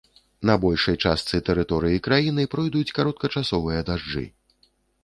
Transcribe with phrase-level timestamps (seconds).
[0.49, 4.27] На большай частцы тэрыторыі краіны пройдуць кароткачасовыя дажджы.